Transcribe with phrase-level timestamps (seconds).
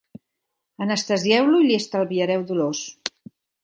[0.85, 2.85] Anestesieu-lo i li estalviareu dolors.